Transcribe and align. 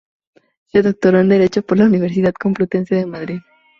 Se 0.65 0.81
doctoró 0.81 1.19
en 1.19 1.29
Derecho 1.29 1.61
por 1.61 1.77
la 1.77 1.85
Universidad 1.85 2.33
Complutense 2.33 2.95
de 2.95 3.05
Madrid. 3.05 3.37